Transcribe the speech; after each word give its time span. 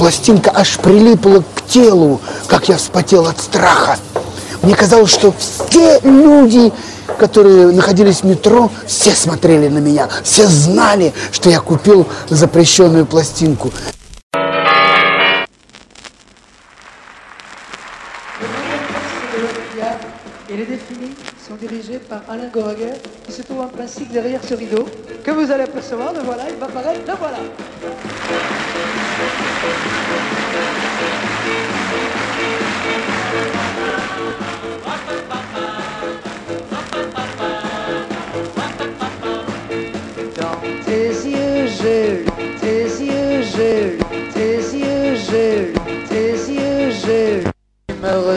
пластинка 0.00 0.50
аж 0.54 0.78
прилипла 0.78 1.44
к 1.54 1.66
телу, 1.68 2.22
как 2.46 2.70
я 2.70 2.78
вспотел 2.78 3.26
от 3.26 3.38
страха. 3.38 3.98
Мне 4.62 4.74
казалось, 4.74 5.10
что 5.10 5.34
все 5.38 6.00
люди, 6.02 6.72
которые 7.18 7.66
находились 7.66 8.20
в 8.20 8.24
метро, 8.24 8.70
все 8.86 9.10
смотрели 9.10 9.68
на 9.68 9.76
меня, 9.76 10.08
все 10.24 10.46
знали, 10.46 11.12
что 11.32 11.50
я 11.50 11.60
купил 11.60 12.06
запрещенную 12.30 13.04
пластинку. 13.04 13.70
Par 22.08 22.22
Alain 22.28 22.48
Goraguer, 22.52 22.94
qui 23.24 23.32
se 23.32 23.42
trouve 23.42 23.60
en 23.60 23.68
principe 23.68 24.10
derrière 24.12 24.40
ce 24.48 24.54
rideau, 24.54 24.86
que 25.24 25.30
vous 25.30 25.52
allez 25.52 25.64
apercevoir. 25.64 26.12
Le 26.12 26.20
voilà, 26.20 26.44
il 26.48 26.56
va 26.56 26.66
apparaître, 26.66 27.00
le 27.06 27.14
voilà. 27.16 27.38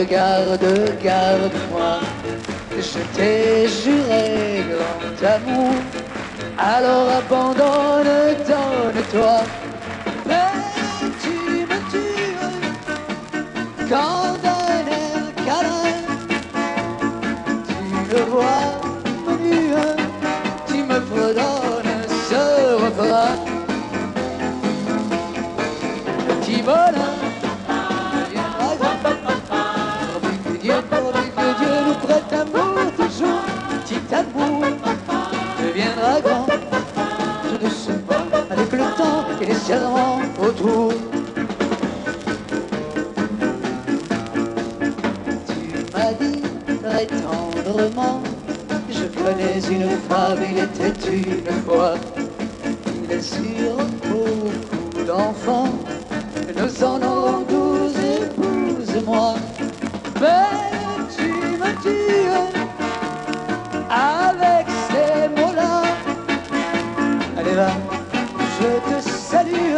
Regarde, 0.03 0.97
garde-moi. 1.03 1.99
Je 2.77 2.99
t'ai 3.15 3.67
juré 3.67 4.63
grand 4.71 5.35
amour, 5.35 5.73
alors 6.57 7.09
abandonne, 7.19 8.35
donne-toi. 8.47 9.62
Tu 18.33 18.39
me 18.39 18.41
vois 18.41 19.37
nu, 19.39 19.57
tu 20.65 20.83
me 20.83 20.99
fredonnes 21.01 22.03
ce 22.29 22.41
refrain. 22.83 23.35
Viendra 28.31 28.75
grand. 28.79 28.97
Pourvu 30.11 30.37
que 30.43 30.53
Dieu, 30.61 30.73
pourvu 30.89 31.25
que 31.29 31.47
Dieu 31.59 31.73
nous 31.85 31.97
prête 32.07 32.33
amour 32.33 32.91
toujours. 32.97 33.43
Petit 33.85 34.15
amour 34.15 34.65
deviendra 35.61 36.21
grand. 36.21 36.45
Tout 37.43 37.57
doucement, 37.61 38.25
avec 38.49 38.71
le 38.71 38.97
temps 38.97 39.25
et 39.41 39.45
les 39.45 39.55
serments 39.55 40.21
autour. 40.41 41.12
Je 47.75 49.05
connais 49.05 49.57
une 49.71 49.89
femme, 50.07 50.37
il 50.47 50.59
était 50.59 50.93
une 51.11 51.63
fois. 51.65 51.95
Il 53.03 53.11
est 53.11 53.19
sur 53.19 53.77
beaucoup 54.03 55.03
d'enfants. 55.07 55.73
Nous 56.55 56.83
en 56.83 57.01
aurons 57.01 57.41
douze 57.49 57.95
épouses, 57.97 59.03
moi. 59.03 59.33
Mais 60.21 60.51
tu 61.17 61.31
me 61.57 61.81
tues 61.81 62.29
avec 63.89 64.67
ces 64.87 65.29
mots-là. 65.29 65.81
Allez 67.39 67.55
va, 67.55 67.71
je 68.59 68.95
te 68.95 69.01
salue. 69.09 69.77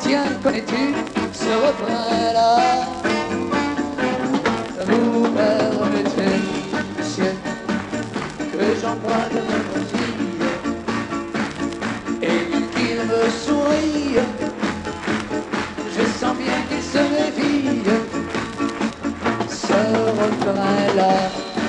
Tiens, 0.00 0.24
connais-tu 0.42 0.94
ce 1.32 1.50
refrain-là? 1.66 3.05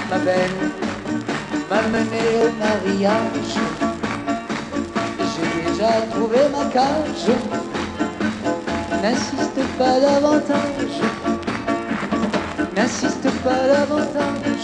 Ma 0.09 0.17
belle, 0.19 0.49
m'a 1.69 1.81
mené 1.93 2.21
au 2.41 2.49
mariage. 2.59 3.55
J'ai 5.19 5.51
déjà 5.69 5.91
trouvé 6.11 6.39
ma 6.51 6.65
cage. 6.71 7.29
N'insiste 9.01 9.61
pas 9.77 9.99
davantage. 9.99 10.97
N'insiste 12.75 13.29
pas 13.43 13.67
davantage. 13.73 14.56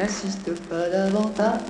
N'insiste 0.00 0.58
pas 0.70 0.88
davantage. 0.88 1.60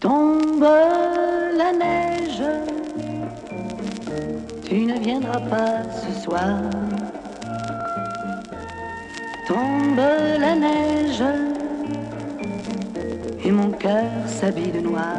Tombe 0.00 0.66
la 1.56 1.72
neige, 1.72 2.42
tu 4.64 4.74
ne 4.86 4.98
viendras 4.98 5.38
pas 5.38 5.84
ce 5.92 6.20
soir. 6.20 6.58
Tombe 9.46 10.00
la 10.40 10.56
neige 10.56 11.53
et 13.44 13.52
mon 13.52 13.70
cœur 13.70 14.10
s'habille 14.26 14.72
de 14.72 14.80
noir. 14.80 15.18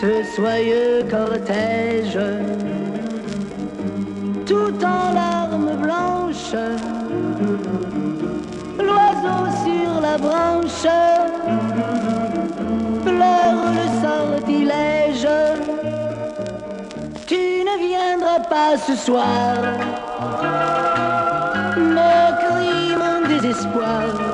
Ce 0.00 0.22
soyeux 0.34 1.04
cortège, 1.10 2.18
tout 4.44 4.84
en 4.84 5.12
larmes 5.14 5.76
blanches, 5.80 6.56
l'oiseau 8.78 9.40
sur 9.64 10.00
la 10.00 10.18
branche 10.18 10.86
pleure 13.04 13.72
le 13.78 13.86
sortilège. 14.02 15.28
Tu 17.26 17.64
ne 17.68 17.74
viendras 17.88 18.40
pas 18.40 18.76
ce 18.76 18.94
soir. 18.96 19.56
Me 21.76 22.12
crie 22.42 22.96
mon 22.96 23.28
désespoir. 23.28 24.25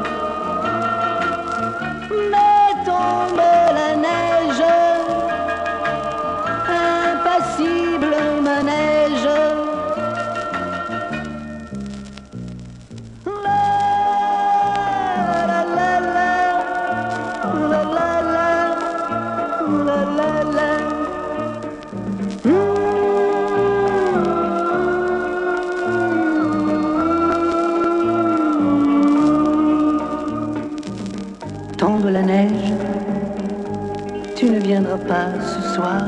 Ce 35.13 35.75
soir. 35.75 36.01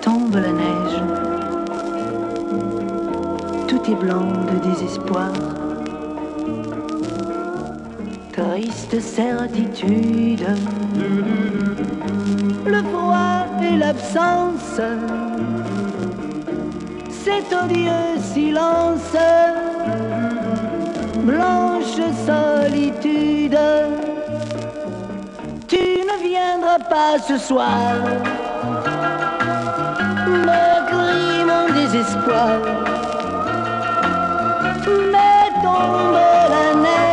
Tombe 0.00 0.34
la 0.34 0.52
neige, 0.52 1.02
tout 3.68 3.82
est 3.90 3.94
blanc 3.94 4.28
de 4.50 4.68
désespoir. 4.68 5.32
Triste 8.32 9.00
certitude, 9.00 10.46
le 12.64 12.82
froid 12.90 13.44
et 13.62 13.76
l'absence, 13.76 14.80
cet 17.10 17.52
odieux 17.52 18.18
silence 18.32 19.14
blanche 21.24 22.00
solitude. 22.26 23.58
Viendras 26.30 26.78
pas 26.88 27.18
ce 27.26 27.36
soir. 27.38 27.96
Me 30.46 30.64
crie 30.90 31.44
mon 31.50 31.66
désespoir. 31.74 32.50
Mais 35.12 35.46
tombe 35.64 36.20
la 36.54 36.66
neige, 36.84 37.09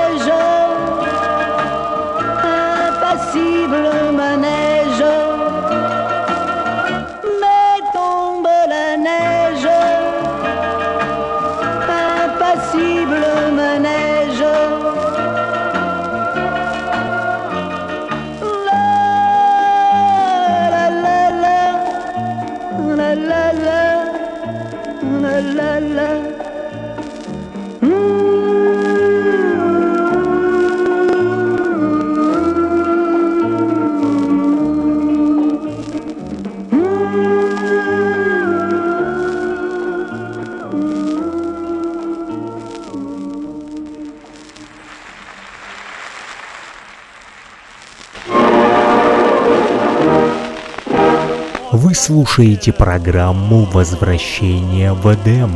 Вы 51.80 51.94
слушаете 51.94 52.74
программу 52.74 53.66
«Возвращение 53.66 54.94
в 54.94 55.14
Эдем». 55.14 55.52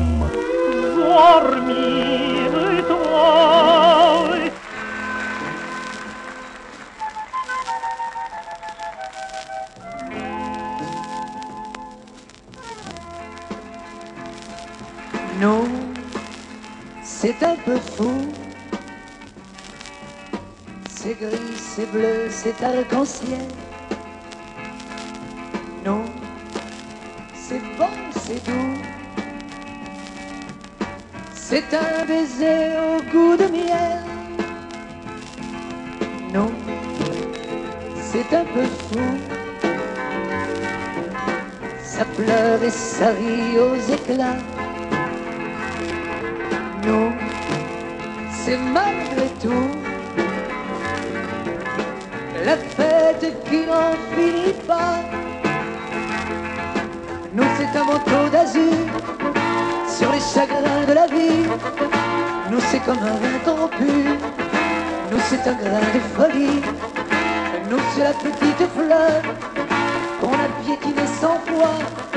Non, 15.41 15.65
c'est 17.03 17.41
un 17.41 17.55
peu 17.65 17.79
fou. 17.97 18.11
C'est 20.87 21.15
gris, 21.19 21.57
c'est 21.57 21.91
bleu, 21.91 22.29
c'est 22.29 22.63
arc-en-ciel. 22.63 23.70
Un 31.81 32.05
baiser 32.05 32.77
au 32.77 33.01
goût 33.11 33.35
de 33.37 33.47
miel. 33.51 33.99
Non, 36.33 36.51
c'est 37.95 38.35
un 38.35 38.45
peu 38.45 38.63
fou. 38.63 38.99
Ça 41.83 42.05
pleure 42.05 42.63
et 42.63 42.69
ça 42.69 43.09
rit 43.09 43.59
aux 43.59 43.93
éclats. 43.93 44.41
Non, 46.87 47.11
c'est 48.31 48.57
malgré 48.57 49.27
tout 49.41 49.69
la 52.45 52.57
fête 52.57 53.33
qui 53.49 53.65
n'en 53.65 53.93
finit 54.15 54.53
pas. 54.67 54.99
Nous, 57.33 57.43
c'est 57.57 57.77
un 57.77 57.85
manteau 57.85 58.29
d'azur 58.31 59.20
sur 60.01 60.11
les 60.11 60.19
chagrins 60.19 60.85
de 60.87 60.93
la 60.93 61.05
vie. 61.05 61.45
Nous, 62.49 62.59
c'est 62.69 62.79
comme 62.79 62.97
un 62.97 63.17
vin 63.21 63.51
rompu. 63.59 63.93
Nous, 65.11 65.21
c'est 65.29 65.43
un 65.47 65.53
grain 65.53 65.87
de 65.95 66.01
folie. 66.15 66.61
Nous, 67.69 67.81
c'est 67.93 68.03
la 68.03 68.13
petite 68.13 68.63
fleur 68.75 69.21
qu'on 70.19 70.33
a 70.45 70.49
piétinée 70.63 71.11
sans 71.21 71.37
foi, 71.49 71.71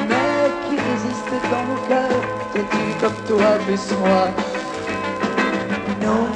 mais 0.09 0.49
qui 0.65 0.77
résiste 0.89 1.35
dans 1.53 1.65
nos 1.71 1.81
cœurs, 1.89 2.23
têtu 2.55 2.85
comme 3.01 3.21
toi, 3.29 3.51
plus 3.67 3.87
moi. 4.01 4.29
Non, 6.03 6.27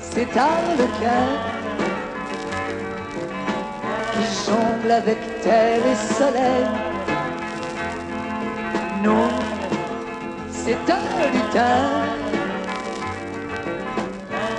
c'est 0.00 0.36
Arlequin 0.36 1.26
qui 4.12 4.24
jongle 4.46 4.92
avec 4.92 5.18
terre 5.42 5.82
et 5.92 6.14
soleil. 6.14 6.66
Non, 9.04 9.51
c'est 10.64 10.92
un 10.92 11.32
lutin 11.32 12.06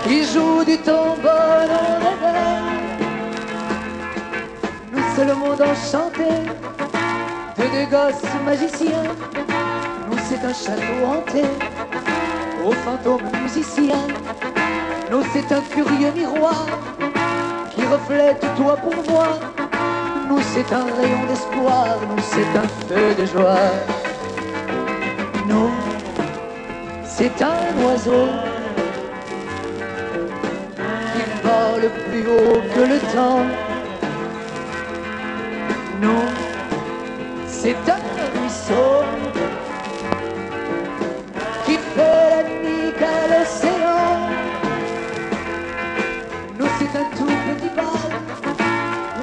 qui 0.04 0.26
joue 0.26 0.64
du 0.66 0.78
trombone 0.80 1.74
au 1.82 2.10
réveil. 2.24 2.64
Nous, 4.92 5.04
c'est 5.16 5.26
le 5.26 5.36
monde 5.36 5.62
enchanté 5.62 6.30
de 7.58 7.64
deux 7.74 7.90
gosses 7.90 8.34
magiciens. 8.44 9.04
Nous, 10.10 10.18
c'est 10.28 10.44
un 10.44 10.54
château 10.54 11.06
hanté 11.06 11.44
aux 12.66 12.74
fantômes 12.74 13.30
musiciens. 13.42 14.08
Nous, 15.10 15.24
c'est 15.32 15.50
un 15.54 15.62
curieux 15.62 16.12
miroir 16.14 16.66
qui 17.74 17.86
reflète 17.86 18.46
toi 18.58 18.76
pour 18.76 18.96
moi. 19.10 19.28
Nous, 20.28 20.42
c'est 20.54 20.70
un 20.74 20.86
rayon 21.00 21.24
d'espoir. 21.30 21.98
Nous, 22.10 22.24
c'est 22.32 22.58
un 22.58 22.68
feu 22.88 23.16
de 23.22 23.26
joie. 23.26 23.72
Nous, 25.48 25.70
c'est 27.15 27.41
un 27.43 27.86
oiseau 27.86 28.27
qui 31.13 31.24
vole 31.43 31.89
plus 32.10 32.25
haut 32.27 32.62
que 32.74 32.82
le 32.82 33.00
temps. 33.13 33.46
Nous, 36.01 36.25
c'est 37.46 37.75
un 37.88 38.01
ruisseau 38.34 39.03
qui 41.65 41.77
fait 41.77 41.98
la 41.98 42.43
nuit 42.50 42.93
à 43.00 43.27
l'océan. 43.32 44.13
Nous, 46.58 46.70
c'est 46.79 46.98
un 46.98 47.08
tout 47.15 47.36
petit 47.46 47.72
bal 47.75 48.12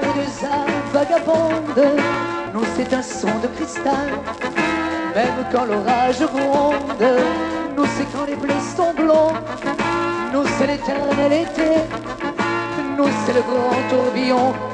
pour 0.00 0.14
deux 0.14 0.46
âmes 0.46 0.80
vagabondes. 0.92 1.88
Nous, 2.54 2.64
c'est 2.76 2.94
un 2.94 3.02
son 3.02 3.38
de 3.42 3.48
cristal, 3.48 4.10
même 5.16 5.44
quand 5.50 5.64
l'orage 5.64 6.20
gronde. 6.20 7.49
Nous, 7.80 7.86
c'est 7.96 8.12
quand 8.12 8.26
les 8.26 8.36
blés 8.36 8.60
sont 8.76 8.92
blonds. 8.92 9.32
Nous, 10.34 10.44
c'est 10.58 10.66
l'éternel 10.66 11.32
été. 11.32 11.80
Nous, 12.98 13.08
c'est 13.24 13.32
le 13.32 13.40
grand 13.40 13.88
tourbillon. 13.88 14.69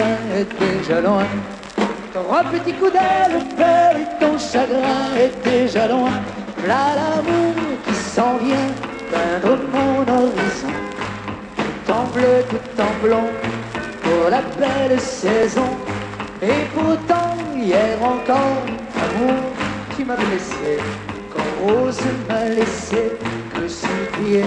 Est 0.00 0.48
déjà 0.58 1.00
loin. 1.00 1.24
Trois 2.12 2.44
petits 2.44 2.72
coups 2.74 2.92
d'aile, 2.92 3.42
belle, 3.56 4.02
et 4.02 4.24
ton 4.24 4.38
chagrin 4.38 5.14
est 5.18 5.36
déjà 5.48 5.88
loin. 5.88 6.10
Là 6.66 6.94
l'amour 6.96 7.54
qui 7.86 7.94
s'en 7.94 8.36
vient 8.38 8.70
peindre 9.10 9.58
mon 9.72 10.00
horizon 10.00 10.74
tout 11.84 11.92
en 11.92 12.04
bleu, 12.12 12.44
tout 12.48 12.80
en 12.80 13.06
blond, 13.06 13.28
pour 14.02 14.30
la 14.30 14.42
belle 14.58 14.98
saison. 15.00 15.70
Et 16.42 16.66
pourtant, 16.74 17.36
hier 17.56 17.96
encore, 18.02 18.62
amour, 19.04 19.42
tu 19.96 20.04
m'as 20.04 20.16
blessé, 20.16 20.78
quand 21.32 21.66
Rose 21.66 22.00
m'a 22.28 22.44
laissé 22.48 23.12
que 23.54 23.68
supplier. 23.68 24.44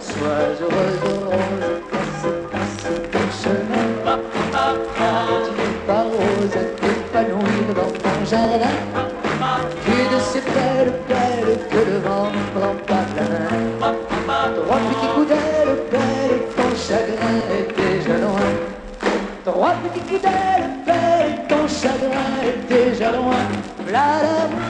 Sois 0.00 0.48
heureuse, 0.60 1.47
dans 7.24 7.90
ton 7.90 8.24
jardin. 8.24 8.76
Es 9.86 10.14
de 10.14 10.20
ces 10.20 10.40
belles, 10.40 10.92
belles 11.08 11.58
que 11.68 11.90
le 11.90 11.98
vent 11.98 12.30
prend 12.54 12.74
par 12.86 13.06
la 13.16 13.28
main. 13.80 13.96
Trois 14.54 14.76
petits 14.76 15.08
coups 15.14 15.28
d'aile, 15.28 15.76
belle, 15.90 16.40
ton 16.56 16.76
chagrin 16.76 17.38
est 17.56 17.68
déjà 17.76 18.18
loin. 18.18 18.50
Trois 19.44 19.74
petits 19.82 20.00
coups 20.00 20.22
d'aile, 20.22 20.70
belle, 20.86 21.46
ton 21.48 21.66
chagrin 21.66 22.34
est 22.44 22.68
déjà 22.72 23.10
loin. 23.12 23.42
Là, 23.90 24.22
l'amour 24.22 24.68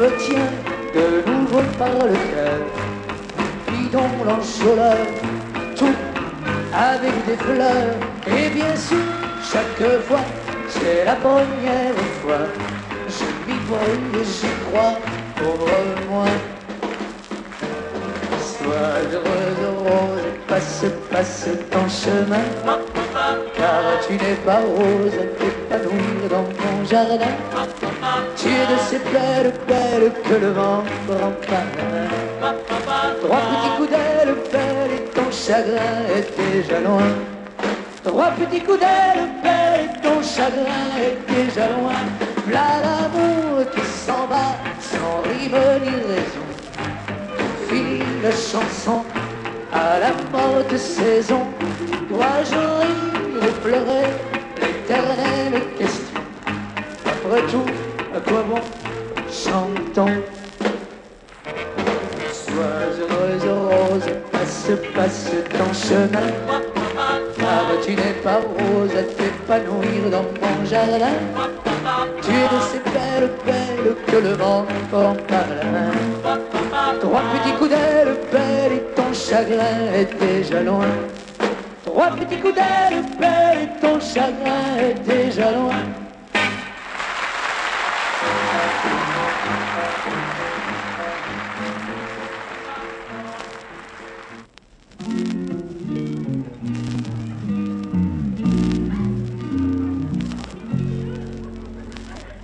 me 0.00 0.08
tient 0.24 0.50
de 0.94 1.30
nouveau 1.30 1.62
par 1.78 1.88
le 1.88 2.16
cœur. 2.32 2.58
Bidon 3.68 4.08
l'enjoleur, 4.24 5.06
tout 5.76 5.94
avec 6.72 7.26
des 7.26 7.36
fleurs. 7.36 7.96
Et 8.28 8.48
bien 8.50 8.74
sûr, 8.76 8.96
chaque 9.42 10.02
fois, 10.02 10.20
c'est 10.80 11.04
la 11.04 11.16
première 11.16 11.94
fois. 12.22 12.46
Je 13.08 13.24
m'y 13.46 13.58
brûle 13.68 14.20
et 14.20 14.24
j'y 14.24 14.52
crois, 14.66 14.94
pauvre 15.36 15.70
moi. 16.10 16.26
Sois 18.40 18.96
heureuse, 19.12 19.64
rose, 19.84 20.26
passe, 20.48 20.84
passe 21.10 21.48
ton 21.70 21.88
chemin. 21.88 22.46
Car 23.56 23.82
tu 24.06 24.14
n'es 24.14 24.34
pas 24.44 24.60
rose 24.60 25.14
à 25.14 25.26
t'épanouir 25.38 26.28
dans 26.30 26.46
mon 26.62 26.84
jardin. 26.84 27.36
Tu 28.36 28.48
es 28.48 28.66
de 28.72 28.78
ces 28.88 28.98
belles, 28.98 29.52
belles 29.66 30.12
que 30.24 30.34
le 30.34 30.50
vent 30.52 30.82
prend 31.06 31.64
main. 31.76 32.54
Trois 33.22 33.38
petits 33.38 33.76
coups 33.76 33.90
d'aile, 33.90 34.34
belle, 34.52 34.92
et 34.96 35.04
ton 35.14 35.30
chagrin 35.30 35.96
est 36.14 36.30
déjà 36.36 36.80
loin. 36.80 37.35
Trois 38.06 38.30
petits 38.30 38.60
coups 38.60 38.78
d'aile, 38.78 39.28
belle, 39.42 40.00
ton 40.00 40.22
chagrin 40.22 40.94
est 40.96 41.18
déjà 41.28 41.66
loin. 41.66 41.98
Là 42.52 42.80
l'amour 42.80 43.68
qui 43.74 43.80
s'en 43.80 44.28
va 44.28 44.54
sans 44.78 45.22
rime 45.28 45.58
ni 45.82 45.90
raison 45.90 46.46
fini 47.68 47.98
la 48.22 48.30
chanson 48.30 49.02
à 49.72 49.98
la 49.98 50.12
morte 50.30 50.76
saison. 50.76 51.42
Dois-je 52.08 52.54
rire 52.54 53.42
et 53.42 53.60
pleurer 53.60 54.06
l'éternelle 54.62 55.62
question 55.76 56.20
Après 57.06 57.42
tout, 57.50 57.66
à 58.14 58.20
quoi 58.20 58.44
bon 58.48 58.60
chantons 59.32 60.22
Sois 62.32 62.84
heureuse, 63.00 63.48
rose, 63.68 64.14
passe, 64.30 64.70
passe 64.94 65.30
ton 65.50 65.74
chemin. 65.74 66.75
Tu 67.84 67.94
n'es 67.94 68.14
pas 68.24 68.40
rose 68.40 68.90
à 68.96 69.02
t'épanouir 69.02 70.10
dans 70.10 70.22
mon 70.22 70.64
jardin. 70.64 71.16
Tu 72.20 72.30
es 72.30 72.48
de 72.54 72.60
ces 72.60 72.80
belles, 72.90 73.30
belles 73.44 73.94
que 74.06 74.16
le 74.16 74.34
vent 74.34 74.64
prend 74.90 75.14
par 75.28 75.46
la 75.56 75.70
main. 75.70 75.92
Trois 77.00 77.22
petits 77.32 77.54
coups 77.56 77.70
d'aile, 77.70 78.16
belle, 78.32 78.72
et 78.72 78.82
ton 78.96 79.12
chagrin 79.12 79.78
est 79.94 80.12
déjà 80.18 80.62
loin. 80.62 80.86
Trois 81.84 82.10
petits 82.10 82.40
coups 82.40 82.54
d'aile, 82.54 83.04
belle, 83.20 83.58
et 83.62 83.80
ton 83.80 84.00
chagrin 84.00 84.76
est 84.80 85.06
déjà 85.06 85.52
loin. 85.52 86.05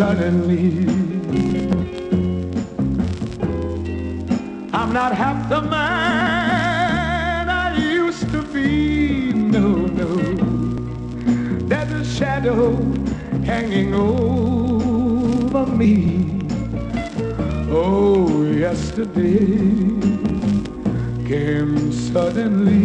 Suddenly, 0.00 0.88
I'm 4.72 4.94
not 4.94 5.14
half 5.14 5.46
the 5.50 5.60
man 5.60 7.50
I 7.50 7.76
used 7.76 8.30
to 8.30 8.40
be. 8.44 9.34
No, 9.34 9.74
no. 10.00 10.08
There's 11.68 11.92
a 11.92 12.04
shadow 12.16 12.76
hanging 13.44 13.92
over 13.92 15.66
me. 15.66 16.48
Oh, 17.70 18.44
yesterday 18.44 19.48
came 21.28 21.92
suddenly. 21.92 22.80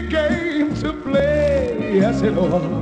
game 0.09 0.75
to 0.77 0.91
play 0.95 1.97
yes 1.97 2.23
it 2.23 2.35
was. 2.35 2.82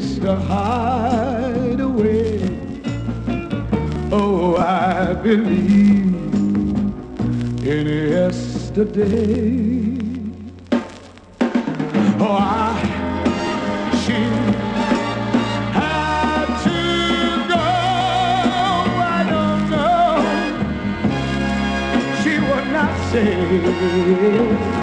place 0.00 0.18
to 0.18 0.34
hide 0.34 1.80
away. 1.80 2.40
Oh, 4.10 4.56
I 4.56 5.14
believe 5.14 6.14
in 7.66 7.86
yesterday. 8.16 9.98
Oh, 12.18 12.36
I, 12.40 12.78
she 14.02 14.18
had 15.78 16.46
to 16.64 16.78
go. 17.52 17.62
I 19.16 19.20
don't 19.32 19.62
know. 19.70 20.12
She 22.22 22.32
would 22.48 22.68
not 22.72 22.94
say. 23.10 24.79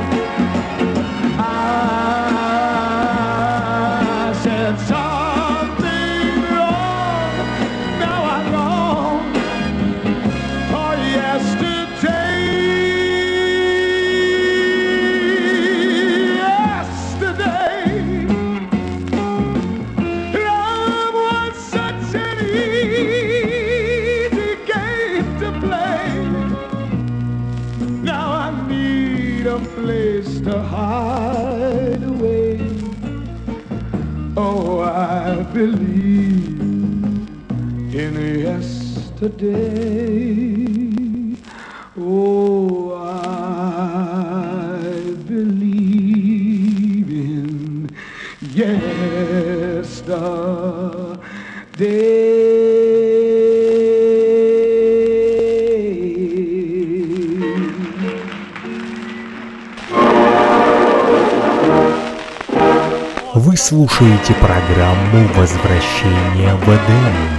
day. 39.37 41.35
Oh, 41.99 42.93
I 42.95 43.21
believe 45.27 47.09
in 47.09 47.89
yesterday. 48.41 50.17
Вы 63.35 63.55
слушаете 63.55 64.33
программу 64.33 65.27
«Возвращение 65.35 66.55
в 66.55 66.63
Эдем». 66.69 67.36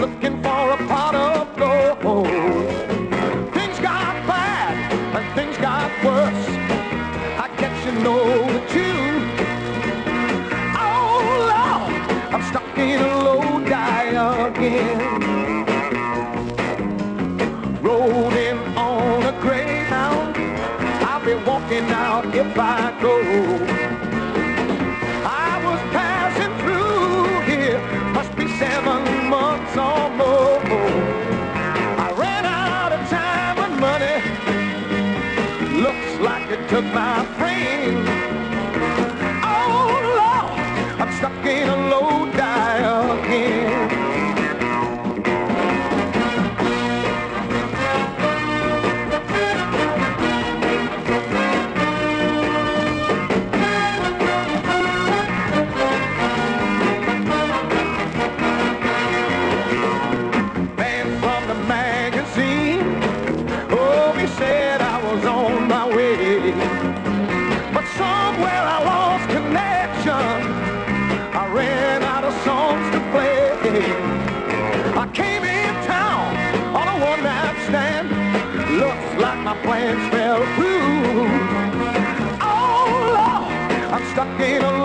looking 0.00 0.42
for 0.42 0.70
a 0.70 0.76
pot 0.88 1.14
of 1.14 1.56
gold. 1.56 2.26
Things 3.54 3.78
got 3.80 4.14
bad 4.26 4.74
and 5.16 5.34
things 5.34 5.56
got 5.58 5.90
worse. 6.04 6.46
I 7.44 7.48
guess 7.58 7.76
you 7.84 7.92
know 8.02 8.24
the 8.52 8.60
tune. 8.72 9.24
Oh 10.76 11.20
Lord, 11.52 11.92
I'm 12.32 12.42
stuck 12.50 12.78
in 12.78 13.00
a 13.00 13.14
Lodi 13.26 14.08
again. 14.48 14.98
Rolling 17.82 18.58
on 18.76 19.22
a 19.24 19.40
greyhound, 19.40 20.36
I'll 21.04 21.24
be 21.24 21.34
walking 21.44 21.90
out 21.90 22.34
if 22.34 22.58
I 22.58 22.98
go. 23.00 23.81
gain 84.42 84.60
a 84.60 84.81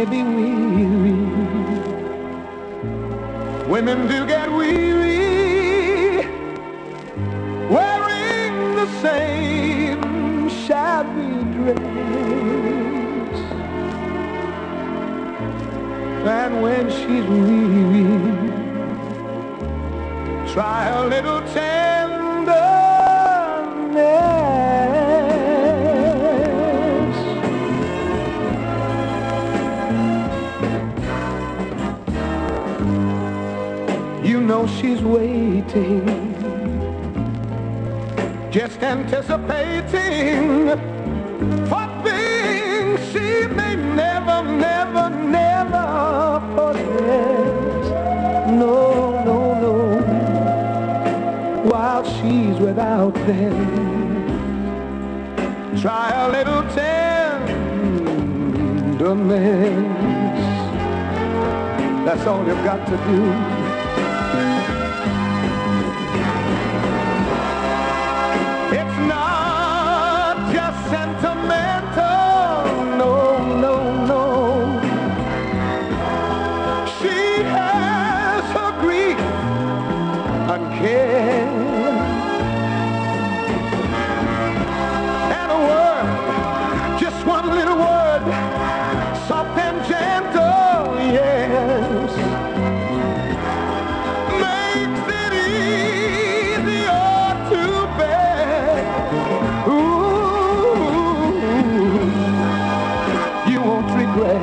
may 0.00 0.06
be 0.06 0.22
weary. 0.22 1.12
Women 3.68 4.08
do 4.08 4.26
get 4.26 4.50
weary, 4.50 6.26
wearing 7.68 8.76
the 8.76 8.86
same 9.02 10.48
shabby 10.48 11.44
dress. 11.54 11.78
And 16.38 16.62
when 16.62 16.84
she's 16.98 17.26
weary, 17.44 18.08
try 20.52 20.88
a 20.88 21.04
little 21.04 21.42
tale. 21.52 21.99
She's 34.78 35.02
waiting, 35.02 36.06
just 38.50 38.82
anticipating 38.82 40.68
for 41.68 41.86
things 42.04 43.00
she 43.12 43.46
may 43.54 43.76
never, 43.76 44.42
never, 44.42 45.10
never 45.10 46.40
possess. 46.54 47.84
No, 48.50 49.22
no, 49.24 49.38
no. 49.64 49.76
While 51.70 52.04
she's 52.04 52.58
without 52.58 53.14
them, 53.14 53.58
try 55.80 56.10
a 56.10 56.28
little 56.30 56.62
tenderness. 56.74 57.50
That's 62.04 62.26
all 62.26 62.44
you've 62.46 62.64
got 62.64 62.86
to 62.86 62.96
do. 62.96 63.59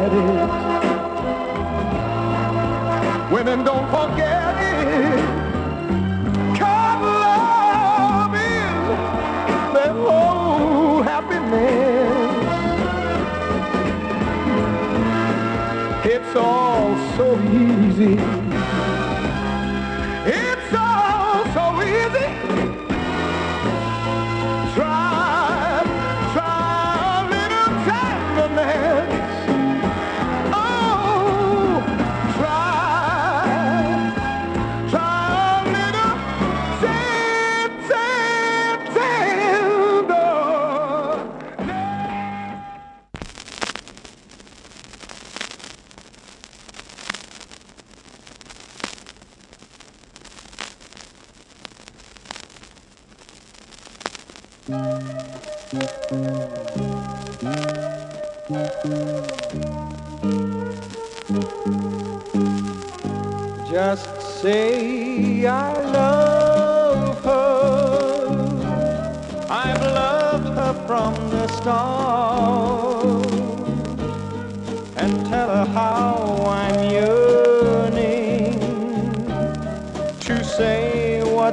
Regret 0.10 0.44
it. 0.44 0.68
Women 3.32 3.64
don't 3.64 3.88
forget 3.90 4.56
it. 4.58 5.20
love 6.60 8.34
is 8.36 9.74
their 9.74 9.94
whole 9.94 11.02
happiness. 11.02 12.28
It's 16.06 16.36
all 16.36 16.96
so 17.18 17.40
easy. 17.52 18.37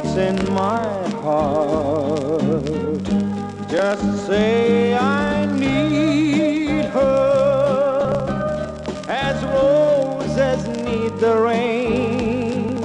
What's 0.04 0.16
in 0.16 0.54
my 0.54 1.08
heart. 1.22 2.64
Just 3.68 4.26
say 4.26 4.94
I 4.94 5.46
need 5.46 6.84
her 6.86 8.26
as 9.08 9.42
roses 9.44 10.68
need 10.84 11.18
the 11.18 11.36
rain 11.36 12.76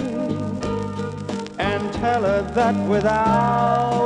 and 1.59 1.93
tell 1.93 2.23
her 2.23 2.41
that 2.55 2.75
without 2.87 3.98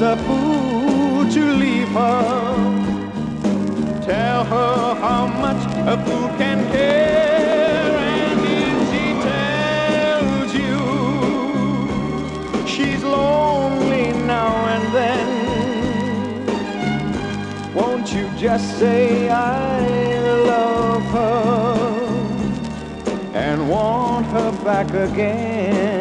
was 0.00 0.16
a 0.16 0.16
fool 0.24 1.28
to 1.28 1.40
leave 1.54 1.88
her 1.88 2.22
Tell 4.02 4.44
her 4.44 4.94
how 4.94 5.26
much 5.26 5.62
a 5.86 5.96
fool 6.04 6.28
can 6.38 6.58
care. 6.70 7.96
And 7.98 8.40
if 8.64 8.78
she 8.90 9.04
tells 9.28 10.50
you 10.62 10.78
she's 12.66 13.02
lonely 13.02 14.06
now 14.26 14.52
and 14.74 14.84
then, 14.94 15.28
won't 17.74 18.12
you 18.14 18.30
just 18.36 18.78
say 18.78 19.28
I 19.28 19.80
love 20.46 21.02
her 21.18 21.74
and 23.34 23.68
want 23.68 24.26
her 24.26 24.52
back 24.64 24.90
again? 24.94 25.97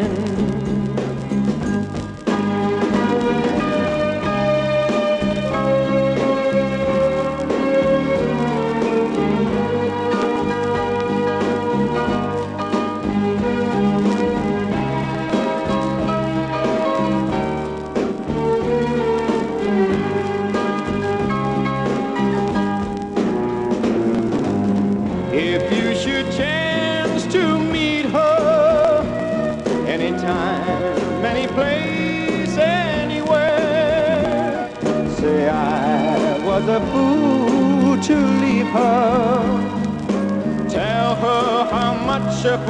Her 42.48 42.64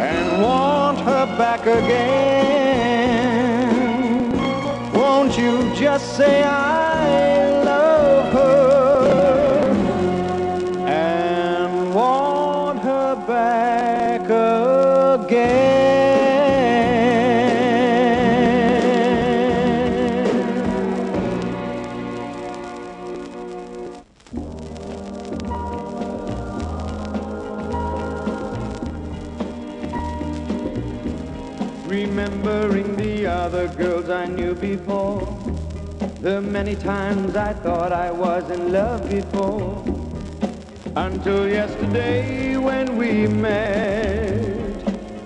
and 0.00 0.42
want 0.42 0.98
her 0.98 1.26
back 1.38 1.62
again? 1.62 2.04
Won't 4.92 5.38
you 5.38 5.74
just 5.74 6.16
say 6.16 6.42
I 6.42 6.63
before. 34.64 35.20
The 36.20 36.40
many 36.40 36.74
times 36.74 37.36
I 37.36 37.52
thought 37.52 37.92
I 37.92 38.10
was 38.10 38.50
in 38.50 38.72
love 38.72 39.02
before. 39.10 39.84
Until 40.96 41.42
yesterday 41.48 42.56
when 42.56 42.96
we 42.96 43.26
met. 43.26 44.64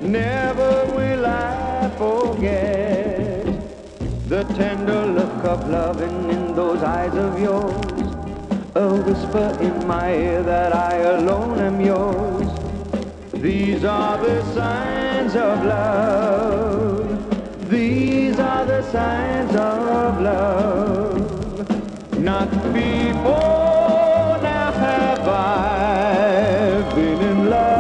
Never 0.03 0.73
will 0.97 1.25
I 1.27 1.91
forget 2.03 3.45
the 4.33 4.43
tender 4.61 5.03
look 5.19 5.45
of 5.53 5.69
loving 5.69 6.19
in 6.37 6.55
those 6.61 6.83
eyes 6.83 7.15
of 7.27 7.33
yours. 7.41 8.09
A 8.75 8.89
whisper 9.07 9.49
in 9.61 9.77
my 9.87 10.09
ear 10.15 10.43
that 10.43 10.75
I 10.75 10.95
alone 11.17 11.59
am 11.69 11.81
yours. 11.81 12.49
These 13.33 13.85
are 13.85 14.17
the 14.27 14.37
signs 14.55 15.37
of 15.37 15.65
love. 15.65 17.08
Signs 18.93 19.55
of 19.55 20.21
love. 20.23 21.15
Not 22.19 22.51
before 22.73 24.39
now 24.43 24.73
have 24.73 25.29
I 25.29 26.95
been 26.95 27.21
in 27.21 27.51
love. 27.51 27.71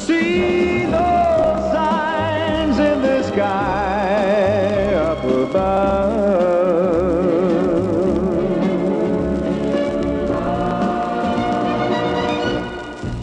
See 0.00 0.86
those 0.86 1.72
signs 1.72 2.78
in 2.78 3.02
the 3.02 3.22
sky 3.24 4.94
up 4.94 5.22
above. 5.22 5.68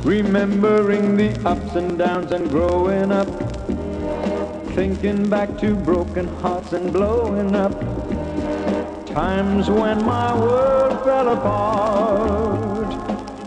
Remembering 0.05 1.17
the 1.17 1.33
ups 1.43 1.75
and 1.75 1.97
downs 1.97 2.31
and 2.31 2.47
growing 2.51 3.11
up. 3.11 3.44
Thinking 4.75 5.29
back 5.29 5.57
to 5.59 5.73
broken 5.73 6.27
hearts 6.39 6.73
and 6.73 6.91
blowing 6.91 7.55
up. 7.55 7.79
Times 9.05 9.69
when 9.69 10.03
my 10.05 10.37
world 10.37 11.01
fell 11.05 11.29
apart. 11.29 12.91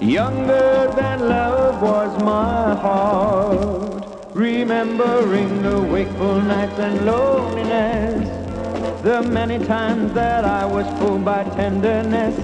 Younger 0.02 0.90
than 0.96 1.28
love 1.28 1.82
was 1.82 2.22
my 2.22 2.74
heart. 2.74 4.06
Remembering 4.34 5.62
the 5.62 5.82
wakeful 5.82 6.40
nights 6.40 6.78
and 6.78 7.04
loneliness. 7.04 9.02
The 9.02 9.20
many 9.20 9.58
times 9.66 10.14
that 10.14 10.46
I 10.46 10.64
was 10.64 10.86
fooled 10.98 11.26
by 11.26 11.44
tenderness. 11.44 12.38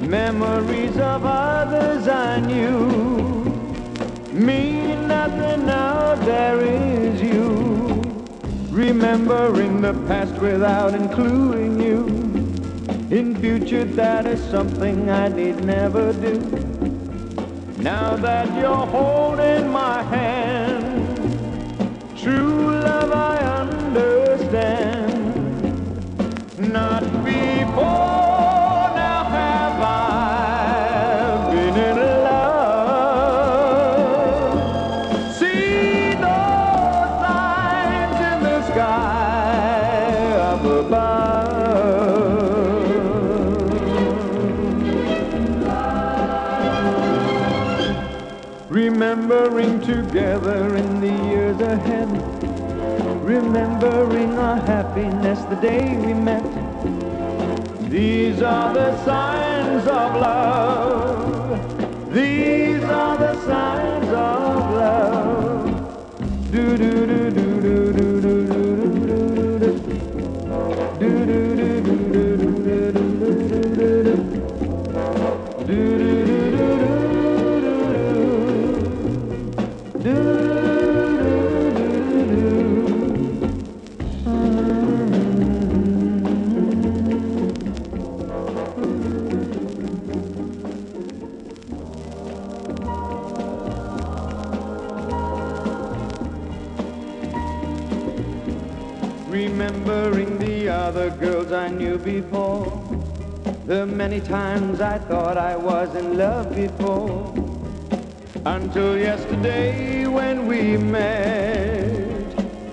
Memories 0.00 0.96
of 0.96 1.24
others 1.24 2.08
I 2.08 2.40
knew 2.40 3.39
mean 4.40 5.06
nothing 5.06 5.66
now 5.66 6.14
there 6.14 6.60
is 6.60 7.20
you. 7.20 8.02
Remembering 8.70 9.80
the 9.80 9.94
past 10.06 10.34
without 10.40 10.94
including 10.94 11.80
you. 11.80 12.06
In 13.10 13.36
future 13.40 13.84
that 13.84 14.26
is 14.26 14.42
something 14.50 15.10
I 15.10 15.28
need 15.28 15.64
never 15.64 16.12
do. 16.12 16.38
Now 17.78 18.16
that 18.16 18.46
you're 18.58 18.86
holding 18.86 19.70
my 19.70 20.02
hand, 20.02 21.16
true 22.16 22.79
Remembering 53.52 54.38
our 54.38 54.60
happiness 54.60 55.40
the 55.46 55.56
day 55.56 55.96
we 55.96 56.14
met. 56.14 56.44
These 57.90 58.42
are 58.42 58.72
the 58.72 58.96
signs 59.04 59.88
of 59.88 60.14
love. 60.22 62.14
These 62.14 62.84
are 62.84 63.18
the 63.18 63.34
signs 63.44 64.06
of 64.06 64.70
love. 64.82 66.52
Do 66.52 66.78
do 66.78 67.06
do 67.08 67.30
do 67.32 67.39
Remembering 99.80 100.38
the 100.38 100.68
other 100.68 101.08
girls 101.08 101.52
I 101.52 101.68
knew 101.68 101.96
before. 101.96 102.66
The 103.66 103.86
many 103.86 104.20
times 104.20 104.82
I 104.82 104.98
thought 104.98 105.38
I 105.38 105.56
was 105.56 105.94
in 105.94 106.18
love 106.18 106.54
before. 106.54 107.32
Until 108.44 108.98
yesterday 108.98 110.06
when 110.06 110.46
we 110.46 110.76
met. 110.76 112.28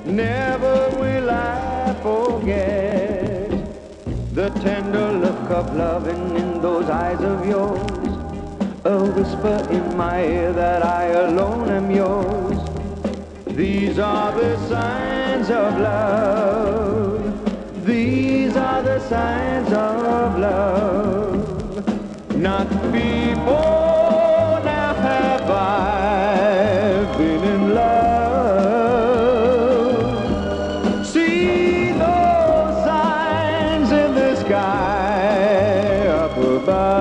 Never 0.06 0.90
will 1.00 1.30
I 1.30 1.96
forget 2.04 3.52
the 4.34 4.50
tender 4.60 5.14
look 5.14 5.50
of 5.50 5.74
loving 5.78 6.36
in 6.36 6.62
those 6.62 6.90
eyes 6.90 7.22
of 7.22 7.48
yours. 7.48 7.80
A 8.84 9.06
whisper 9.16 9.66
in 9.72 9.96
my 9.96 10.26
ear 10.26 10.52
that 10.52 10.86
I 10.86 11.06
alone 11.06 11.70
am 11.70 11.90
yours. 11.90 12.58
These 13.56 13.98
are 13.98 14.34
the 14.34 14.58
signs 14.68 15.50
of 15.50 15.80
love. 15.80 16.87
Are 18.78 18.84
the 18.84 19.00
signs 19.10 19.74
of 19.74 20.38
love. 20.38 21.34
Not 22.36 22.70
before 22.92 24.62
now 24.64 24.94
have 24.94 25.50
I 25.50 27.18
been 27.18 27.44
in 27.44 27.74
love. 27.74 28.38
See 31.08 31.92
those 31.94 32.84
signs 32.86 33.92
in 33.92 34.14
the 34.14 34.36
sky 34.46 36.08
up 36.10 36.38
above. 36.38 36.92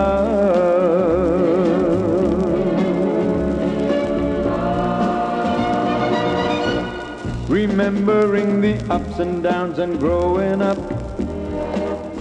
Remembering 7.50 8.62
the 8.62 8.78
ups 8.90 9.18
and 9.18 9.42
downs 9.42 9.78
and 9.78 10.00
growing 10.00 10.62
up. 10.62 10.95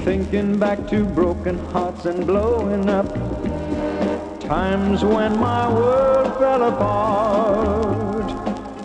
Thinking 0.06 0.60
back 0.60 0.88
to 0.90 1.04
broken 1.04 1.58
hearts 1.70 2.06
and 2.06 2.28
blowing 2.28 2.88
up. 2.88 3.12
Times 4.40 5.04
when 5.04 5.40
my 5.40 5.68
world 5.68 6.38
fell 6.38 6.62
apart. 6.62 8.30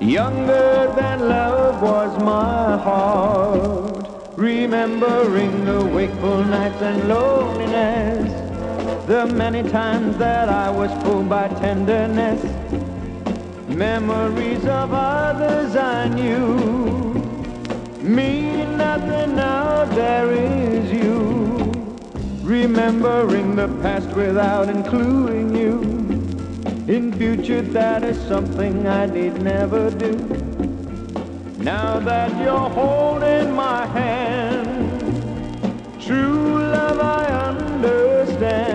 Younger 0.01 0.91
than 0.97 1.29
love 1.29 1.83
was 1.83 2.19
my 2.23 2.79
heart. 2.79 4.39
Remembering 4.39 5.67
the 5.67 5.85
wakeful 5.85 6.43
nights 6.43 6.81
and 6.81 7.07
loneliness. 7.07 9.07
The 9.07 9.27
many 9.27 9.63
times 9.69 10.17
that 10.17 10.49
I 10.49 10.71
was 10.71 10.91
pulled 11.05 11.29
by 11.29 11.49
tenderness. 11.49 12.43
Memories 13.69 14.65
of 14.65 14.95
others 14.95 15.77
I 15.77 16.09
knew 16.09 16.60
Remembering 22.81 23.57
the 23.57 23.69
past 23.83 24.09
without 24.17 24.71
including 24.71 25.55
you. 25.55 25.83
In 26.89 27.13
future 27.13 27.61
that 27.61 28.03
is 28.03 28.17
something 28.27 28.87
I 28.87 29.05
need 29.05 29.43
never 29.43 29.91
do. 29.91 30.13
Now 31.59 32.01
that 32.01 32.31
you're 32.43 32.71
holding 32.71 33.53
my 33.53 33.85
hand, 33.85 34.99
true 36.01 36.59
love 36.73 37.01
I 37.01 37.27
understand. 37.51 38.70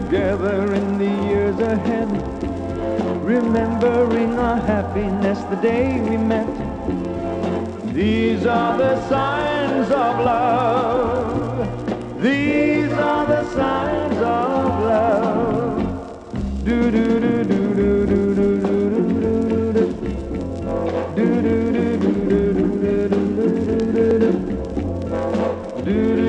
Together 0.00 0.74
in 0.74 0.98
the 0.98 1.12
years 1.26 1.58
ahead, 1.58 2.10
remembering 3.24 4.38
our 4.38 4.58
happiness 4.58 5.38
the 5.44 5.56
day 5.56 6.00
we 6.00 6.16
met. 6.18 6.46
These 7.94 8.44
are 8.44 8.76
the 8.76 8.94
signs 9.08 9.90
of 9.90 10.12
love. 10.32 11.68
These 12.22 12.92
are 12.92 13.26
the 13.26 13.44
signs 13.54 14.18
of 14.18 14.66
love. 14.92 15.78
Do 16.64 16.90
do 16.90 17.20
do 17.24 17.44
do 17.44 17.64
do 17.80 18.06
do 18.06 18.36
do 18.36 18.52
do 18.52 19.02
do 21.16 21.26
do 21.26 21.72
do 21.72 21.92
do 21.92 22.06
do 22.12 22.66
Вы 25.86 26.25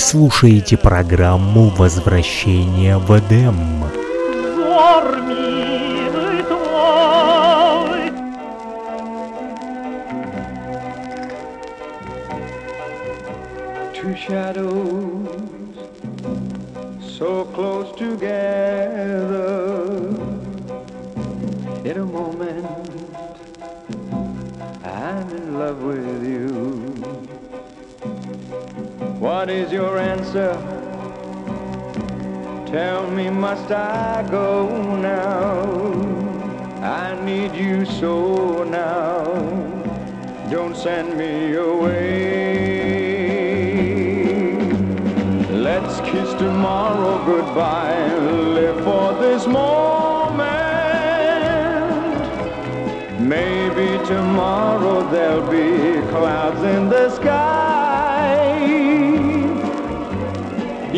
слушаете 0.00 0.76
программу 0.76 1.68
«Возвращение 1.68 2.96
в 2.96 3.16
Эдем». 3.16 3.84
Взор 4.32 5.20
милый 5.22 6.42
твой 6.42 8.10
Two 13.94 14.16
shadows 14.26 15.20
so 17.18 17.44
close 17.54 17.92
together. 17.98 19.50
In 21.84 21.96
a 21.98 22.06
moment, 22.06 22.66
I'm 24.82 25.28
in 25.36 25.58
love 25.58 25.82
with 25.82 26.26
you. 26.26 26.49
What 29.20 29.50
is 29.50 29.70
your 29.70 29.98
answer? 29.98 30.54
Tell 32.68 33.10
me, 33.10 33.28
must 33.28 33.70
I 33.70 34.26
go 34.30 34.66
now? 34.96 35.60
I 36.82 37.22
need 37.22 37.54
you 37.54 37.84
so 37.84 38.64
now. 38.64 39.22
Don't 40.50 40.74
send 40.74 41.18
me 41.18 41.52
away. 41.52 42.00
Let's 45.52 46.00
kiss 46.00 46.32
tomorrow 46.38 47.22
goodbye. 47.26 48.16
Live 48.56 48.82
for 48.82 49.12
this 49.20 49.46
moment. 49.46 50.48
Maybe 53.20 53.98
tomorrow 54.06 55.06
there'll 55.10 55.46
be 55.50 56.00
clouds 56.08 56.62
in 56.62 56.88
the 56.88 57.10
sky. 57.10 57.69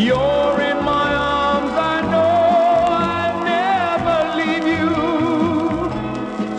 You're 0.04 0.60
in 0.60 0.84
my 0.84 1.14
arms, 1.14 1.70
I 1.94 2.00
know 2.10 2.34
I'll 3.12 3.38
never 3.44 4.18
leave 4.40 4.66
you. 4.66 4.90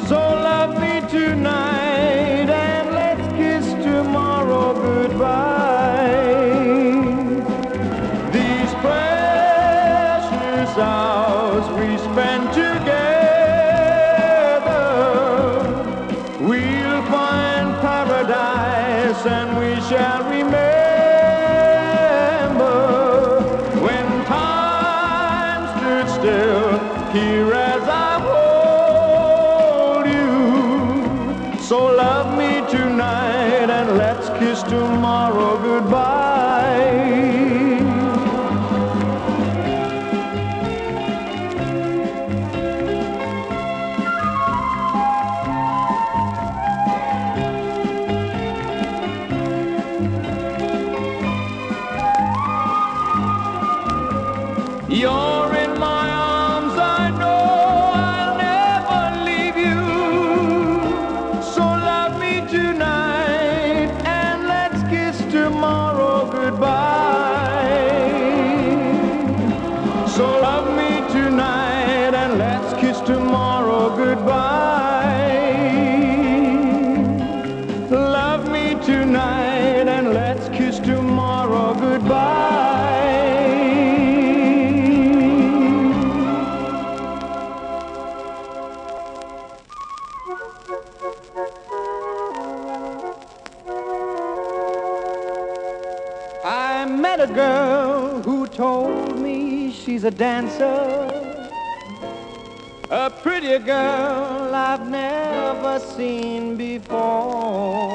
So 0.08 0.16
love 0.18 0.80
me 0.80 1.02
tonight 1.10 2.50
and 2.50 2.86
let's 2.96 3.28
kiss 3.36 3.66
tomorrow 3.84 4.74
goodbye. 4.74 6.16
These 8.32 8.74
precious 8.86 10.72
hours 10.78 11.66
we 11.78 11.98
spend 11.98 12.44
together, 12.54 13.04
we'll 16.40 17.04
find 17.12 17.76
paradise 17.82 19.26
and 19.26 19.58
we 19.60 19.82
shall 19.90 20.24
remember 20.30 20.63
girl 97.54 98.22
who 98.24 98.48
told 98.48 99.20
me 99.20 99.72
she's 99.72 100.04
a 100.04 100.12
dancer. 100.12 100.80
A 102.90 103.10
prettier 103.24 103.60
girl 103.60 104.56
I've 104.70 104.86
never 104.90 105.74
seen 105.96 106.58
before. 106.58 107.92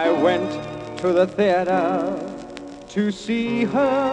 I 0.00 0.04
went 0.26 0.50
to 1.02 1.08
the 1.18 1.26
theater 1.26 1.84
to 2.94 3.02
see 3.10 3.64
her. 3.64 4.08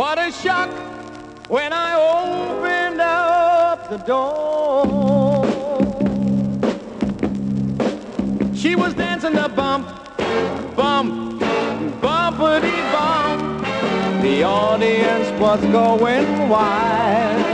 What 0.00 0.16
a 0.18 0.30
shock 0.42 0.70
when 1.48 1.72
I 1.72 1.90
opened 2.16 3.00
up 3.00 3.78
the 3.94 4.00
door. 4.12 5.40
She 8.54 8.76
was 8.76 8.92
dancing 8.94 9.34
the 9.34 9.48
bump, 9.48 9.99
bump, 10.80 11.42
bumpity 12.00 12.78
bump. 12.90 13.42
The 14.22 14.44
audience 14.44 15.28
was 15.38 15.60
going 15.78 16.48
wild. 16.48 17.44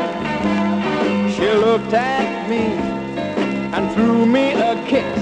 She 1.35 1.49
looked 1.65 1.93
at 1.93 2.49
me 2.49 2.67
and 3.75 3.85
threw 3.95 4.27
me 4.27 4.53
a 4.53 4.75
kiss 4.87 5.19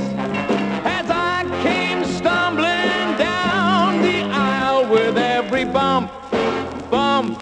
as 0.99 1.07
I 1.09 1.37
came 1.63 2.05
stumbling 2.05 3.07
down 3.17 4.03
the 4.03 4.21
aisle 4.51 4.85
with 4.95 5.17
every 5.17 5.65
bump, 5.65 6.11
bump, 6.91 7.39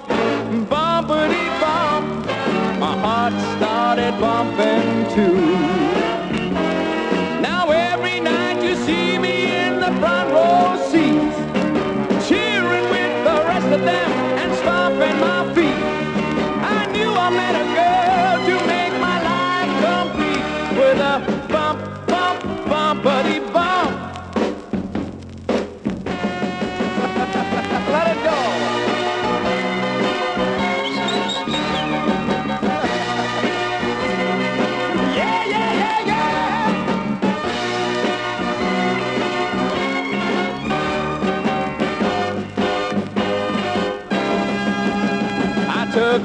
bumpity 0.75 1.47
bump. 1.63 2.07
My 2.79 2.95
heart 3.05 3.35
started 3.57 4.13
bumping 4.21 4.87
too. 5.17 5.52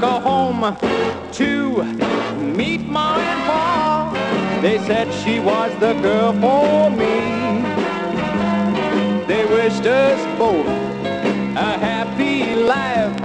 Her 0.02 0.20
home 0.20 0.76
to 1.34 1.84
meet 2.38 2.82
Ma 2.82 3.16
and 3.18 3.41
Pa. 3.48 4.60
They 4.62 4.78
said 4.80 5.12
she 5.24 5.39
was 5.39 5.72
the 5.80 5.93
girl 6.02 6.34
for 6.34 6.89
me. 6.89 7.64
They 9.28 9.45
wished 9.45 9.86
us 9.86 10.20
both 10.38 10.68
a 11.56 11.78
happy 11.89 12.56
life. 12.56 13.22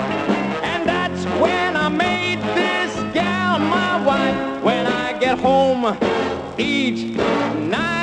And 0.63 0.89
that's 0.89 1.25
when 1.41 1.77
I 1.77 1.89
made 1.89 2.41
this 2.55 2.95
gal 3.15 3.59
my 3.59 4.05
wife. 4.05 4.63
When 4.63 4.87
I 4.87 5.19
get 5.19 5.39
home 5.39 5.97
each 6.59 7.17
night 7.71 8.02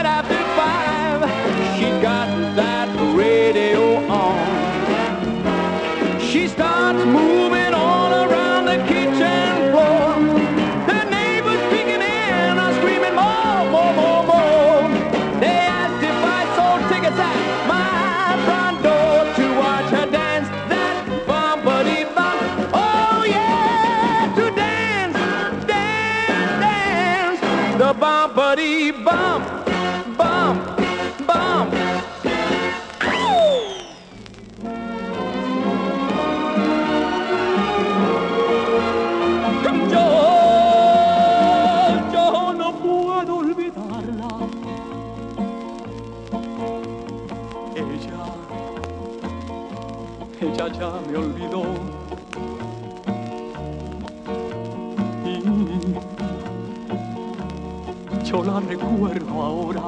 yo 58.30 58.44
la 58.44 58.60
recuerdo 58.60 59.42
ahora. 59.42 59.82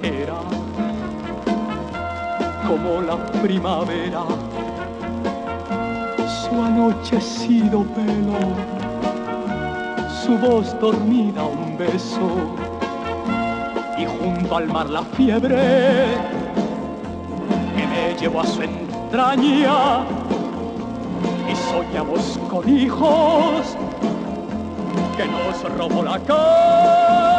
Era 0.00 0.38
como 2.66 3.02
la 3.02 3.16
primavera. 3.42 4.22
Su 6.28 6.62
anochecido 6.62 7.82
pelo, 7.96 8.38
su 10.22 10.38
voz 10.38 10.78
dormida 10.80 11.42
un 11.42 11.76
beso. 11.76 12.30
Y 13.98 14.04
junto 14.04 14.56
al 14.56 14.68
mar 14.68 14.88
la 14.88 15.02
fiebre 15.02 16.04
que 17.76 17.86
me 17.86 18.14
llevó 18.20 18.42
a 18.42 18.46
su 18.46 18.62
entraña. 18.62 20.04
Y 21.50 21.56
soñamos 21.56 22.38
con 22.48 22.68
hijos 22.68 23.76
que 25.16 25.24
nos 25.26 25.62
robó 25.76 26.02
la 26.02 26.18
calma. 26.20 27.35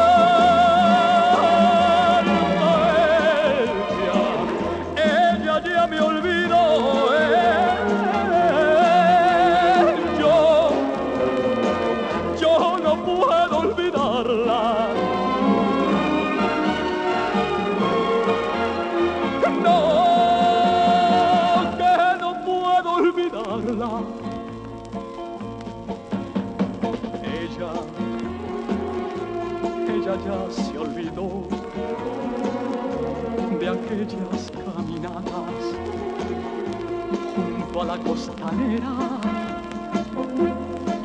A 37.81 37.85
la 37.85 37.97
costanera 37.97 38.91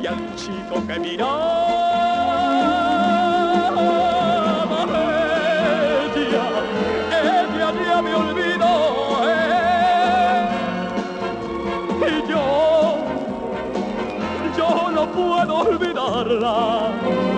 y 0.02 0.06
al 0.06 0.34
chico 0.36 0.86
que 0.86 0.98
miraba 0.98 1.82
ella, 6.16 6.46
ella 7.22 7.72
ya 7.84 8.02
me 8.02 8.14
olvidó 8.14 8.74
eh. 9.28 10.48
y 12.08 12.30
yo, 12.30 12.96
yo 14.56 14.90
no 14.92 15.06
puedo 15.12 15.58
olvidarla. 15.58 17.31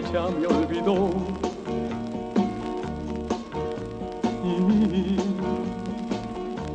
Ya 0.00 0.26
me 0.28 0.46
olvidó. 0.46 1.10
Y 4.42 5.16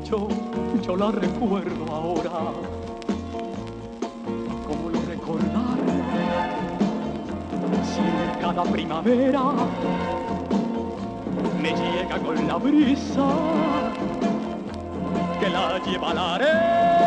yo, 0.08 0.28
yo 0.84 0.96
la 0.96 1.12
recuerdo 1.12 1.86
ahora. 1.92 2.54
Como 4.68 4.90
lo 4.90 5.02
recordarla? 5.02 6.50
Si 7.84 8.02
en 8.02 8.40
cada 8.40 8.64
primavera 8.64 9.44
me 11.62 11.70
llega 11.70 12.20
con 12.20 12.48
la 12.48 12.56
brisa 12.58 13.28
que 15.40 15.50
la 15.50 15.80
lleva 15.80 16.14
la 16.14 16.36
arena 16.36 17.07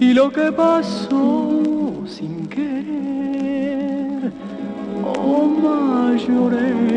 y 0.00 0.12
lo 0.14 0.30
que 0.32 0.50
pasó 0.50 2.02
sin 2.06 2.48
querer. 2.48 4.32
Oh, 5.04 5.46
Marjorie, 5.62 6.96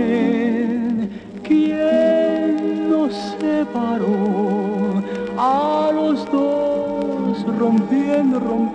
¿quién 1.43 2.89
nos 2.89 3.13
separó 3.39 5.03
a 5.38 5.91
los 5.93 6.26
dos 6.32 7.45
rompiendo, 7.59 8.39
rompiendo 8.39 8.72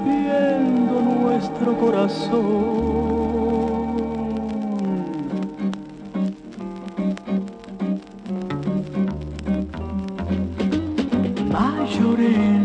nuestro 1.69 1.77
corazón? 1.77 3.59
Marjorie, 11.51 12.59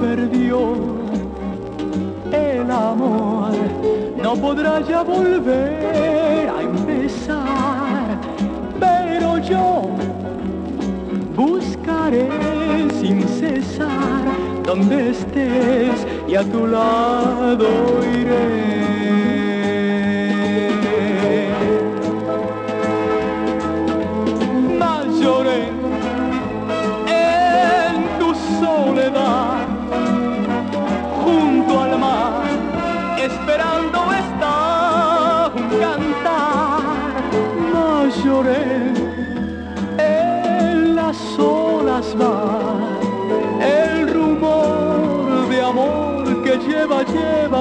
perdió 0.00 0.74
el 2.32 2.70
amor, 2.70 3.52
no 4.22 4.34
podrá 4.34 4.80
ya 4.80 5.02
volver 5.02 6.48
a 6.48 6.62
empezar, 6.62 8.18
pero 8.80 9.38
yo 9.38 9.90
buscaré 11.36 12.28
sin 13.00 13.22
cesar 13.22 14.24
donde 14.64 15.10
estés 15.10 15.93
y 16.26 16.34
a 16.34 16.44
tu 16.44 16.66
lado 16.66 17.66
iré. 18.04 18.83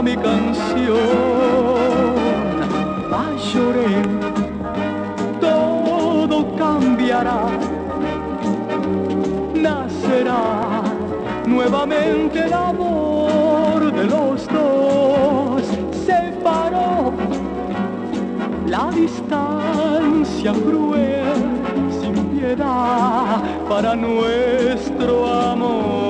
Mi 0.02 0.16
canción. 0.16 0.98
Mas 3.10 3.54
lloré, 3.54 4.02
todo 5.40 6.56
cambiará 6.56 7.48
nacerá 9.64 10.84
nuevamente 11.48 12.46
el 12.46 12.54
amor 12.54 13.92
de 13.92 14.04
los 14.04 14.48
dos. 14.48 15.64
Separó 16.06 17.14
la 18.68 18.90
distancia 18.92 20.52
cruel, 20.52 21.42
sin 22.02 22.16
piedad, 22.34 23.42
para 23.70 23.96
nuestro. 23.96 25.14
Amor. 25.54 26.03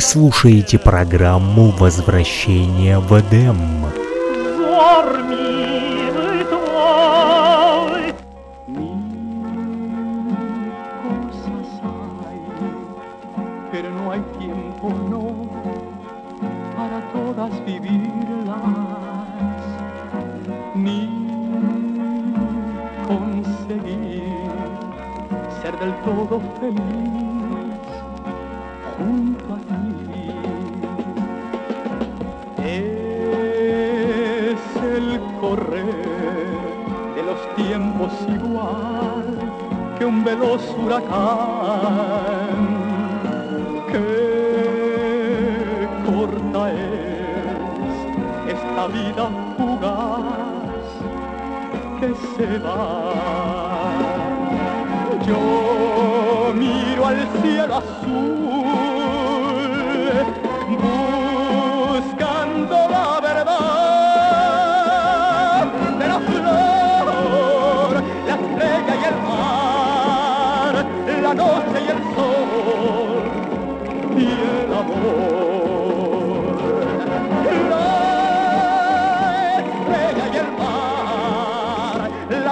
Вы 0.00 0.06
слушаете 0.06 0.78
программу 0.78 1.72
«Возвращение 1.72 2.98
в 3.00 3.20
Эдем». 3.20 3.89
Tiempos 38.10 38.28
igual 38.28 39.24
que 39.98 40.04
un 40.04 40.24
veloz 40.24 40.62
huracán. 40.78 41.08
Qué 43.90 45.88
corta 46.06 46.72
es 46.72 47.94
esta 48.54 48.86
vida 48.88 49.28
fugaz 49.56 50.86
que 52.00 52.08
se 52.36 52.58
va. 52.58 53.12
Yo 55.26 56.52
miro 56.54 57.06
al 57.06 57.28
cielo 57.42 57.74
azul, 57.76 58.39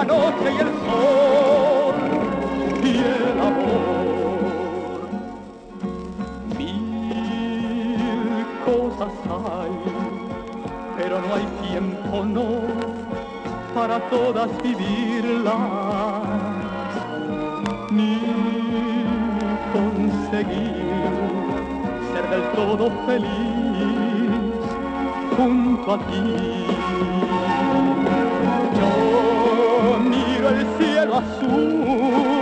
noche 0.09 0.49
y 0.55 0.59
el 0.65 0.71
sol 0.85 1.97
y 2.83 2.93
el 2.97 3.37
amor. 3.49 4.47
Mil 6.57 7.99
cosas 8.65 9.13
hay, 9.37 9.75
pero 10.97 11.15
no 11.21 11.29
hay 11.35 11.47
tiempo, 11.67 12.13
no, 12.25 12.47
para 13.75 13.97
todas 14.09 14.49
vivirlas, 14.63 15.55
ni 17.91 18.15
conseguir 19.73 20.89
ser 22.11 22.25
del 22.33 22.45
todo 22.55 22.85
feliz 23.05 23.29
junto 25.37 25.93
a 25.93 25.97
ti. 25.99 26.68
Azul, 31.19 32.38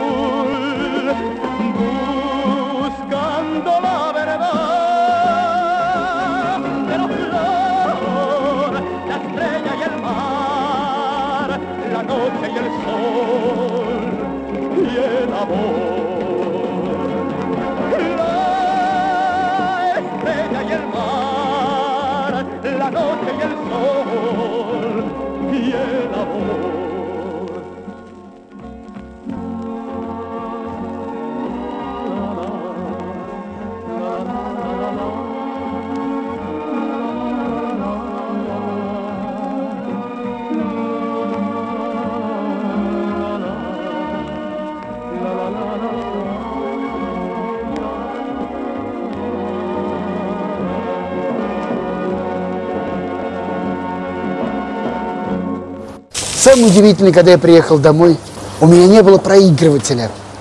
Самое 56.77 56.91
удивительное, 56.91 57.11
когда 57.11 57.31
я 57.31 57.37
приехал 57.39 57.79
домой, 57.79 58.17
у 58.61 58.67
меня 58.67 58.85
не 58.85 59.01
было 59.01 59.17
проигрывателя. 59.17 60.11